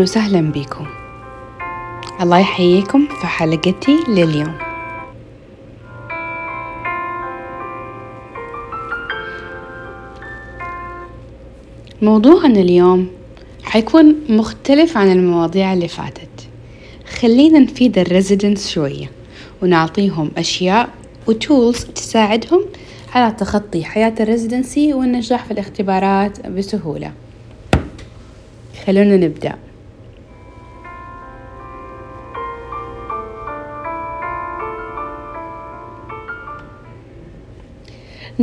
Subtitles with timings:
[0.00, 0.86] أهلا وسهلا بكم.
[2.20, 4.54] الله يحييكم في حلقتي لليوم.
[12.02, 13.08] موضوعنا اليوم
[13.62, 16.48] حيكون مختلف عن المواضيع اللي فاتت.
[17.20, 19.10] خلينا نفيد ال residents شوية
[19.62, 20.88] ونعطيهم أشياء
[21.26, 22.64] و tools تساعدهم
[23.14, 27.12] على تخطي حياة ال residency والنجاح في الاختبارات بسهولة.
[28.86, 29.69] خلونا نبدأ.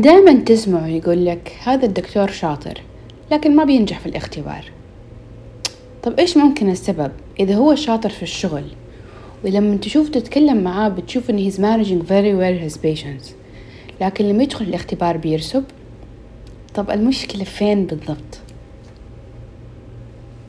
[0.00, 2.80] دائما تسمعوا يقول لك هذا الدكتور شاطر
[3.32, 4.64] لكن ما بينجح في الاختبار.
[6.02, 8.64] طب إيش ممكن السبب؟ إذا هو شاطر في الشغل
[9.44, 13.32] ولما تشوف تتكلم معاه بتشوف إن he's managing very well his patients.
[14.00, 15.64] لكن لما يدخل الاختبار بيرسب
[16.74, 18.38] طب المشكلة فين بالضبط؟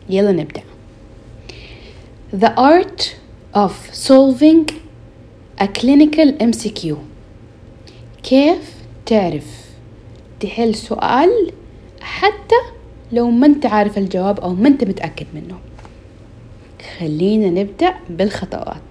[0.09, 0.61] يلا نبدأ.
[2.35, 3.03] The art
[3.55, 3.71] of
[4.07, 4.71] solving
[5.61, 6.93] a clinical MCQ
[8.23, 8.76] كيف
[9.07, 9.69] تعرف
[10.39, 11.51] تحل سؤال
[12.01, 12.55] حتى
[13.11, 15.59] لو ما انت عارف الجواب أو ما انت متأكد منه.
[16.99, 18.81] خلينا نبدأ بالخطوات.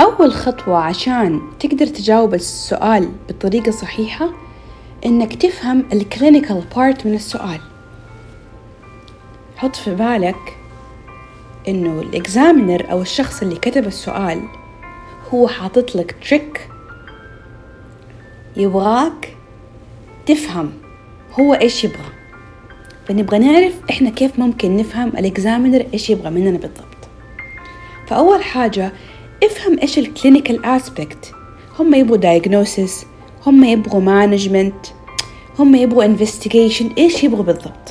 [0.00, 4.30] أول خطوة عشان تقدر تجاوب السؤال بطريقة صحيحة
[5.06, 7.71] إنك تفهم ال clinical part من السؤال.
[9.62, 10.56] حط في بالك
[11.68, 14.42] إنه ال examiner أو الشخص اللي كتب السؤال
[15.34, 16.68] هو حاطط لك trick
[18.56, 19.36] يبغاك
[20.26, 20.72] تفهم
[21.40, 22.12] هو إيش يبغى.
[23.08, 27.08] فنبغى نعرف إحنا كيف ممكن نفهم ال examiner إيش يبغى مننا بالضبط.
[28.06, 28.92] فأول حاجة
[29.44, 31.34] افهم إيش ال clinical aspect
[31.78, 33.06] هم يبغوا diagnosis
[33.46, 34.86] هم يبغوا management
[35.58, 37.81] هم يبغوا investigation إيش يبغوا بالضبط.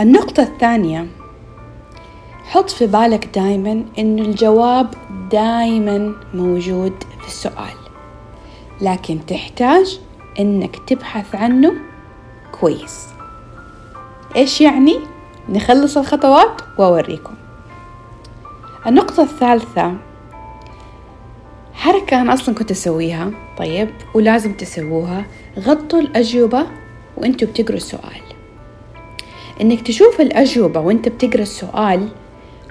[0.00, 1.06] النقطة الثانية
[2.44, 4.94] حط في بالك دايما إنه الجواب
[5.30, 7.76] دايما موجود في السؤال
[8.80, 10.00] لكن تحتاج
[10.40, 11.74] إنك تبحث عنه
[12.60, 13.06] كويس.
[14.36, 14.98] إيش يعني؟
[15.48, 17.34] نخلص الخطوات وأوريكم.
[18.86, 19.94] النقطة الثالثة
[21.74, 25.24] حركة أنا أصلا كنت أسويها طيب ولازم تسووها
[25.58, 26.66] غطوا الأجوبة
[27.16, 28.23] وأنتوا بتقروا السؤال.
[29.60, 32.08] إنك تشوف الأجوبة وأنت بتقرأ السؤال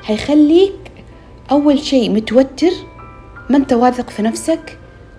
[0.03, 0.75] حيخليك
[1.51, 2.71] أول شيء متوتر
[3.49, 4.77] ما أنت واثق في نفسك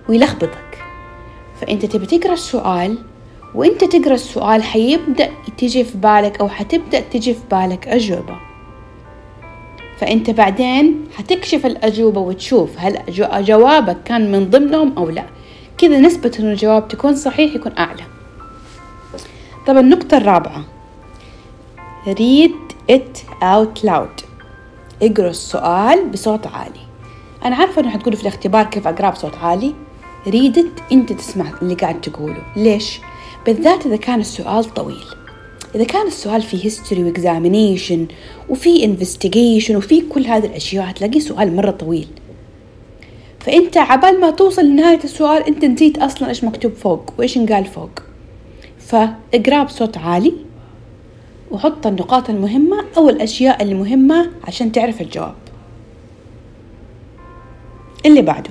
[0.09, 0.79] ويلخبطك.
[1.61, 2.99] فأنت تبي تقرأ السؤال
[3.55, 8.37] وأنت تقرأ السؤال حيبدأ تجي في بالك أو حتبدأ تجي في بالك أجوبة.
[9.99, 12.99] فأنت بعدين حتكشف الأجوبة وتشوف هل
[13.45, 15.25] جوابك كان من ضمنهم أو لا.
[15.79, 18.03] كذا نسبة إنه الجواب تكون صحيح يكون أعلى.
[19.67, 20.74] طب النقطة الرابعة.
[22.07, 24.25] Read it out loud.
[25.03, 26.81] اقرأ السؤال بصوت عالي.
[27.45, 29.75] أنا عارفة إنه حتقولوا في الاختبار كيف أقرأ بصوت عالي.
[30.27, 30.93] Read it.
[30.93, 32.43] أنت تسمع اللي قاعد تقوله.
[32.57, 33.01] ليش؟
[33.47, 35.05] بالذات إذا كان السؤال طويل.
[35.75, 38.07] إذا كان السؤال فيه history وإكزامينيشن
[38.49, 42.09] وفي investigation وفي كل هذه الأشياء هتلاقيه سؤال مرة طويل.
[43.41, 47.91] فأنت عبال ما توصل لنهاية السؤال أنت نسيت أصلا إيش مكتوب فوق وإيش انقال فوق.
[48.79, 50.33] فاقرأ بصوت عالي.
[51.55, 55.35] وحط النقاط المهمة أو الأشياء المهمة عشان تعرف الجواب
[58.07, 58.51] اللي بعده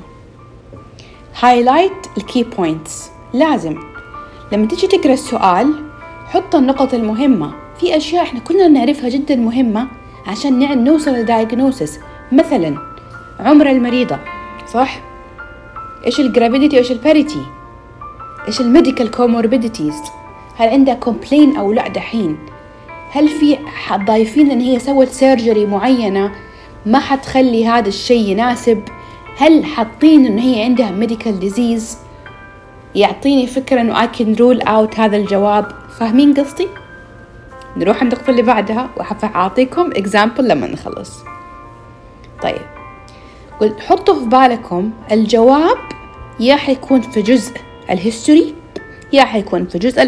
[1.42, 3.78] highlight ال key points لازم
[4.52, 5.74] لما تيجي تقرأ السؤال
[6.26, 9.88] حط النقط المهمة في أشياء إحنا كلنا نعرفها جدا مهمة
[10.28, 12.00] عشان نوصل ل diagnosis
[12.32, 12.78] مثلا
[13.40, 14.20] عمر المريضة
[14.74, 15.00] صح؟
[16.06, 17.46] إيش ال gravidity وإيش ال parity؟
[18.48, 19.96] إيش ال medical comorbidities؟
[20.58, 22.53] هل عندها complaint أو لا دحين؟
[23.14, 23.58] هل في
[23.94, 26.32] ضايفين إن هي سوت surgery معينة
[26.86, 28.84] ما حتخلي هذا الشيء يناسب؟
[29.38, 31.98] هل حاطين إن هي عندها medical disease؟
[32.96, 36.68] يعطيني فكرة إنه I can rule out هذا الجواب فاهمين قصدي؟
[37.78, 41.24] نروح النقطة اللي بعدها وحأعطيكم example لما نخلص
[42.44, 42.62] طيب
[43.60, 45.78] قلت حطوا في بالكم الجواب
[46.40, 47.54] يا حيكون في جزء
[47.90, 48.56] ال history
[49.14, 50.02] يا حيكون في جزء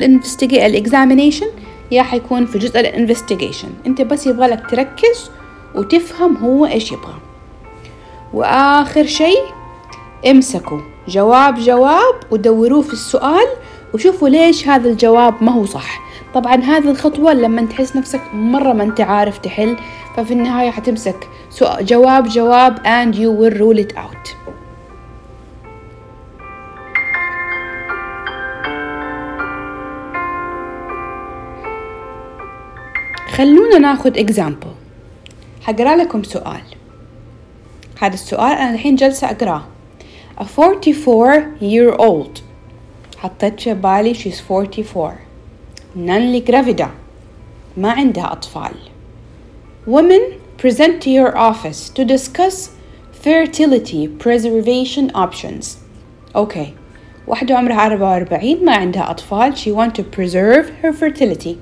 [0.43, 1.47] ال examination
[1.91, 3.69] يا حيكون في جزء الانفستيجيشن.
[3.85, 5.31] انت بس يبغالك تركز
[5.75, 7.15] وتفهم هو إيش يبغى.
[8.33, 9.41] وآخر شيء
[10.27, 10.79] امسكوا.
[11.07, 13.47] جواب جواب ودوروه في السؤال
[13.93, 16.01] وشوفوا ليش هذا الجواب ما هو صح.
[16.33, 19.75] طبعا هذه الخطوة لما تحس نفسك مرة ما أنت عارف تحل
[20.17, 21.27] ففي النهاية حتمسك.
[21.81, 24.44] جواب جواب and you will rule it out.
[33.37, 34.75] خلونا ناخد example
[35.61, 36.61] حقرا لكم سؤال
[38.01, 39.63] هذا السؤال أنا الحين جالسة أقراه
[40.39, 42.41] A 44 year old
[43.17, 45.15] حطيت في بالي she's 44
[45.95, 46.89] نانلي جرافيدا
[47.77, 48.71] ما عندها أطفال
[49.87, 50.21] Women
[50.57, 52.69] present to your office to discuss
[53.23, 55.65] fertility preservation options
[56.35, 56.73] أوكي
[57.27, 61.55] واحدة عمرها 44 ما عندها أطفال she want to preserve her fertility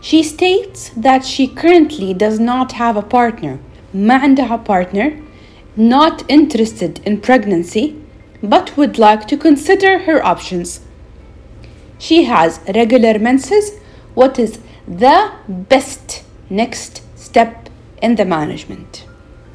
[0.00, 3.58] She states that she currently does not have a partner
[3.94, 5.12] ما عندها partner
[5.76, 7.94] not interested in pregnancy
[8.42, 10.80] but would like to consider her options.
[11.98, 13.72] She has regular menses.
[14.14, 17.68] What is the best next step
[18.02, 19.04] in the management?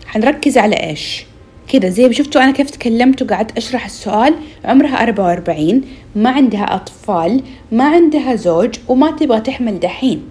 [0.05, 1.25] حنركز على إيش؟
[1.67, 4.35] كذا زي شفتوا أنا كيف تكلمت وقعدت أشرح السؤال
[4.65, 5.81] عمرها 44
[6.15, 10.25] ما عندها أطفال ما عندها زوج وما تبغى تحمل دحين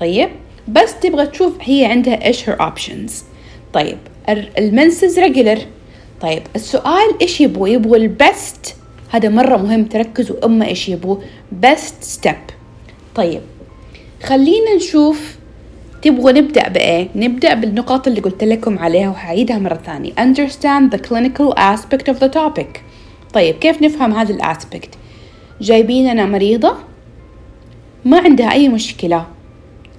[0.00, 0.28] طيب
[0.68, 3.12] بس تبغى تشوف هي عندها إيش her options.
[3.72, 3.98] طيب
[4.58, 5.58] المنسز ريجولر
[6.20, 8.76] طيب السؤال إيش يبغوا؟ يبغوا البست
[9.10, 11.16] هذا مرة مهم تركزوا أما إيش يبغوا.
[11.64, 12.52] best step.
[13.14, 13.40] طيب
[14.22, 15.36] خلينا نشوف
[16.02, 20.12] تبغوا نبدأ بإيه؟ نبدأ بالنقاط اللي قلت لكم عليها وحعيدها مرة ثانية.
[20.12, 22.80] understand the clinical aspect of the topic.
[23.34, 24.90] طيب كيف نفهم هذا ال aspect
[25.60, 26.74] جايبين أنا مريضة
[28.04, 29.26] ما عندها أي مشكلة.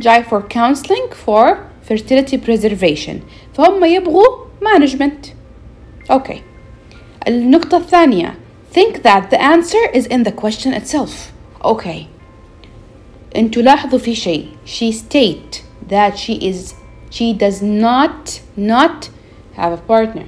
[0.00, 1.56] جاي for counseling for
[1.88, 3.17] fertility preservation
[3.55, 5.29] فهم يبغوا management
[6.11, 6.43] أوكي
[7.29, 8.35] النقطة الثانية
[8.73, 11.11] think that the answer is in the question itself
[11.64, 12.06] أوكي
[13.37, 16.75] انتوا لاحظوا في شيء she state that she is
[17.11, 19.08] she does not not
[19.56, 20.26] have a partner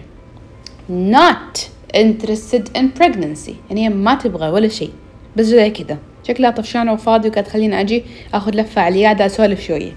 [0.89, 4.93] not interested in pregnancy يعني هي ما تبغى ولا شيء
[5.37, 8.04] بس زي كذا شكلها طفشانة وفاضي وكانت خليني أجي
[8.34, 9.92] أخذ لفة على العيادة أسولف شوية.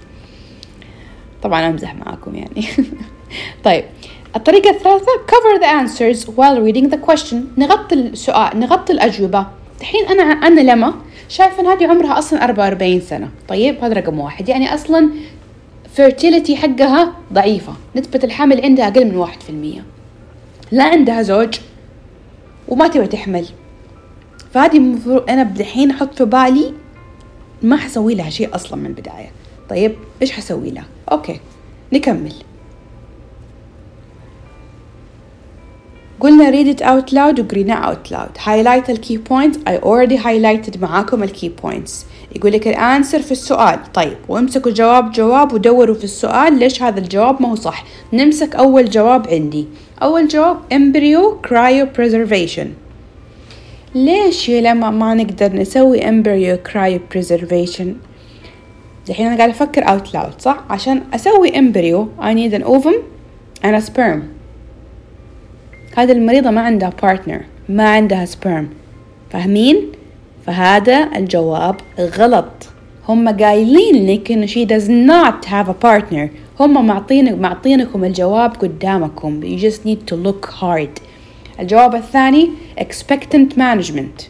[1.43, 2.67] طبعا أمزح معاكم يعني.
[3.65, 3.83] طيب
[4.35, 7.35] الطريقة الثالثة cover the answers while reading the question.
[7.57, 9.47] نغطي السؤال نغطي الأجوبة.
[9.81, 10.93] الحين أنا أنا لما
[11.29, 13.29] شايفة إن هذه عمرها أصلا 44 سنة.
[13.47, 14.49] طيب هذا رقم واحد.
[14.49, 15.09] يعني أصلا
[15.97, 17.73] fertility حقها ضعيفة.
[17.95, 19.83] نسبة الحمل عندها أقل من واحد في المية.
[20.71, 21.59] لا عندها زوج
[22.67, 23.45] وما تبغى تحمل.
[24.55, 26.73] فهذه المفروض أنا الحين أحط في بالي
[27.63, 29.31] ما حسوي لها شيء أصلا من البداية.
[29.69, 31.39] طيب إيش حسوي لها؟ أوكي
[31.93, 32.33] نكمل.
[36.19, 38.37] قلنا read it out loud وقريناه out loud.
[38.37, 39.57] Highlight key points.
[39.67, 41.91] I already highlighted معاكم ال key points.
[42.35, 43.79] يقول لك الآنسر في السؤال.
[43.93, 47.85] طيب وامسكوا جواب جواب ودوروا في السؤال ليش هذا الجواب ما هو صح.
[48.13, 49.67] نمسك أول جواب عندي.
[50.01, 52.84] أول جواب embryo cryopreservation.
[53.95, 57.87] ليش لما ما نقدر نسوي embryo cryopreservation
[59.09, 62.95] الحين أنا قاعدة أفكر out loud صح؟ عشان أسوي embryo I need an ovum
[63.63, 64.19] and a sperm.
[65.97, 68.69] هذه المريضة ما عندها بارتنر ما عندها سبرم
[69.31, 69.91] فاهمين؟
[70.45, 72.69] فهذا الجواب غلط.
[73.09, 76.29] هم قايلين لك إنه she does not have a partner.
[76.59, 79.41] هم معطين معطينكم الجواب قدامكم.
[79.41, 81.01] You just need to look hard.
[81.59, 84.23] الجواب الثاني expectant management.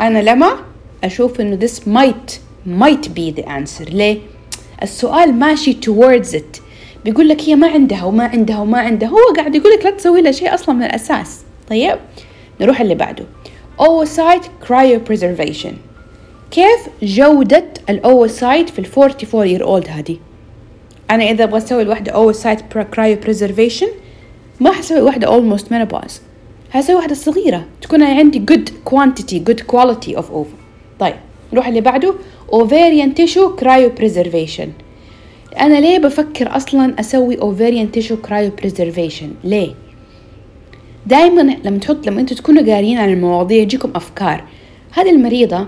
[0.00, 0.56] أنا لما
[1.04, 2.32] أشوف إنه this might
[2.66, 3.90] might be the answer.
[3.94, 4.18] ليه؟
[4.82, 6.60] السؤال ماشي towards it.
[7.04, 9.08] بيقول لك هي ما عندها وما عندها وما عندها.
[9.08, 11.40] هو قاعد يقول لك لا تسوي لها شيء أصلا من الأساس.
[11.68, 11.98] طيب
[12.60, 13.24] نروح اللي بعده.
[13.80, 15.72] Oocyte cryopreservation.
[16.50, 20.16] كيف جودة الأوسايت في ال 44 year old هذه؟
[21.10, 23.88] أنا إذا أبغى أسوي الواحدة oocyte cryopreservation
[24.60, 26.12] ما حسوي واحدة almost menopause.
[26.72, 30.62] هسوي واحدة صغيرة تكون عندي good quantity good quality of ovum
[31.00, 31.14] طيب
[31.52, 32.14] نروح اللي بعده.
[32.52, 34.68] Ovarian tissue cryopreservation.
[35.60, 39.74] أنا ليه بفكر أصلا أسوي ovarian tissue cryopreservation ليه؟
[41.06, 44.44] دائما لما تحط لما أنتوا تكونوا قاريين عن المواضيع يجيكم أفكار.
[44.92, 45.58] هذه المريضة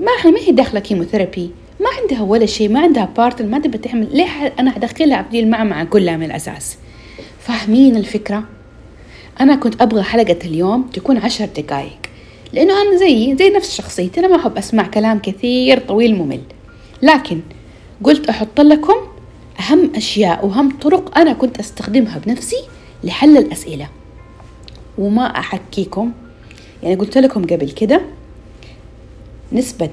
[0.00, 1.50] ما ما هي داخلة chemotherapy
[1.80, 4.08] ما عندها ولا شيء ما عندها partner ما تبى تعمل.
[4.12, 6.78] ليه أنا أدخلها في دي المعمعة؟ كلها من الأساس.
[7.40, 8.44] فاهمين الفكرة؟
[9.40, 11.98] أنا كنت أبغى حلقة اليوم تكون عشر دقايق
[12.52, 16.40] لأنه أنا زيي زي نفس شخصيتي أنا ما أحب أسمع كلام كثير طويل ممل.
[17.02, 17.40] لكن
[18.04, 18.94] قلت أحط لكم
[19.60, 22.56] أهم أشياء وأهم طرق أنا كنت أستخدمها بنفسي
[23.04, 23.88] لحل الأسئلة.
[24.98, 26.12] وما أحكيكم
[26.82, 28.00] يعني قلت لكم قبل كده
[29.52, 29.90] نسبة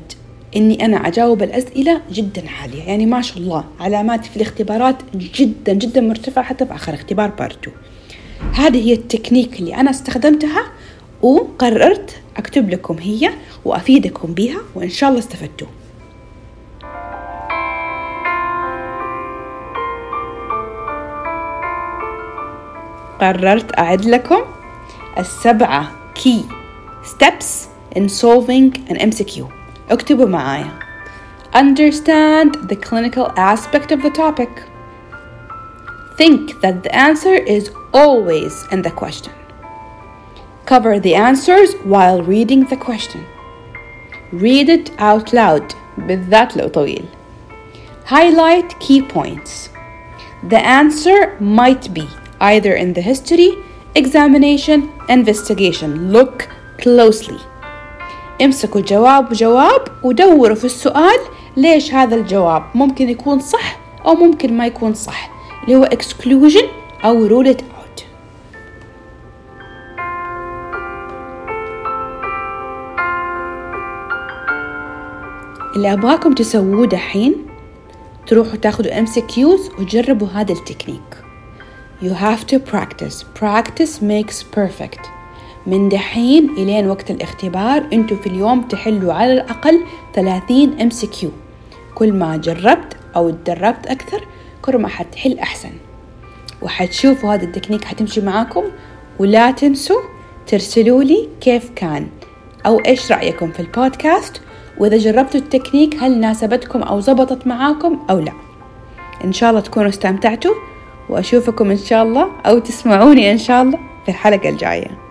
[0.56, 6.02] إني أنا أجاوب الأسئلة جدا عالية يعني ما شاء الله علاماتي في الاختبارات جدا جدا
[6.02, 7.72] مرتفعة حتى في آخر اختبار part two.
[8.54, 10.64] هذه هي التكنيك اللي أنا استخدمتها
[11.22, 13.32] وقررت أكتب لكم هي
[13.66, 15.68] وأفيدكم بها وإن شاء الله استفدتوا.
[23.22, 24.42] قررت أعد لكم
[25.18, 26.46] السبعة كي
[27.04, 29.44] steps in solving an MCQ
[29.90, 30.80] اكتبوا معايا.
[31.56, 34.50] Understand the clinical aspect of the topic.
[36.18, 39.33] Think that the answer is always in the question
[40.67, 43.25] Cover the answers while reading the question
[44.33, 47.05] Read it out loud بالذات لو طويل
[48.07, 49.71] Highlight key points
[50.43, 52.09] The answer might be
[52.41, 53.53] either in the history,
[53.95, 56.13] examination, investigation.
[56.13, 57.41] Look closely.
[58.43, 61.19] امسكوا جواب جواب ودوروا في السؤال
[61.57, 65.31] ليش هذا الجواب ممكن يكون صح أو ممكن ما يكون صح
[65.65, 66.65] اللي هو exclusion
[67.05, 67.61] أو rule it
[75.76, 77.36] اللي أبغاكم تسووه دحين
[78.28, 81.02] تروحوا تاخدوا MCQs وجربوا هذا ال technique.
[82.02, 83.24] You have to practice.
[83.40, 85.08] Practice makes perfect.
[85.68, 91.32] من دحين إلين وقت الاختبار أنتوا في اليوم تحلوا على الأقل 30 MCQ
[91.96, 94.28] كل ما جربت أو تدربت أكثر
[94.62, 95.72] كل ما حتحل أحسن.
[96.62, 98.64] وحتشوفوا هذا التكنيك حتمشي معاكم
[99.20, 100.02] ولا تنسوا
[100.48, 102.08] ترسلوا لي كيف كان
[102.66, 104.42] أو إيش رأيكم في البودكاست
[104.78, 108.32] وإذا جربتوا التكنيك هل ناسبتكم أو زبطت معاكم أو لا؟
[109.24, 110.54] إن شاء الله تكونوا استمتعتوا
[111.10, 115.05] وأشوفكم إن شاء الله أو تسمعوني إن شاء الله في الحلقة الجاية.